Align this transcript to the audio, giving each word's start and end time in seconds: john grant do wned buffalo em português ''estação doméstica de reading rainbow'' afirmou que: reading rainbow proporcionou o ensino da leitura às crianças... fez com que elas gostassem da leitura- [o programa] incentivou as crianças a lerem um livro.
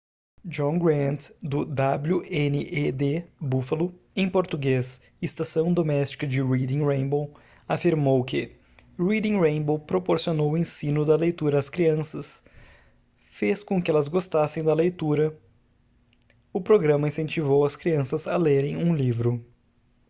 john 0.55 0.79
grant 0.83 1.25
do 1.43 1.59
wned 1.63 3.03
buffalo 3.39 3.93
em 4.15 4.27
português 4.27 4.99
''estação 5.21 5.71
doméstica 5.71 6.25
de 6.25 6.41
reading 6.41 6.79
rainbow'' 6.83 7.31
afirmou 7.67 8.23
que: 8.23 8.55
reading 8.97 9.37
rainbow 9.37 9.77
proporcionou 9.77 10.53
o 10.53 10.57
ensino 10.57 11.05
da 11.05 11.15
leitura 11.15 11.59
às 11.59 11.69
crianças... 11.69 12.43
fez 13.27 13.63
com 13.63 13.79
que 13.79 13.91
elas 13.91 14.07
gostassem 14.07 14.63
da 14.63 14.73
leitura- 14.73 15.37
[o 16.51 16.59
programa] 16.59 17.07
incentivou 17.07 17.63
as 17.63 17.75
crianças 17.75 18.25
a 18.27 18.35
lerem 18.35 18.77
um 18.77 18.95
livro. 18.95 19.45